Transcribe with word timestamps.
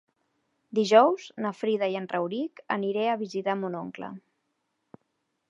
Dijous 0.77 1.27
na 1.45 1.51
Frida 1.57 1.89
i 1.91 1.99
en 1.99 2.07
Rauric 2.15 2.63
aniré 2.77 3.05
a 3.13 3.19
visitar 3.21 3.59
mon 3.61 3.79
oncle. 3.83 4.11